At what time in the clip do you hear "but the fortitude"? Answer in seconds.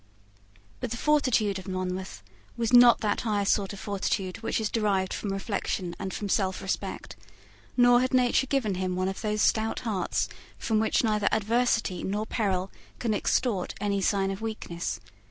0.79-1.59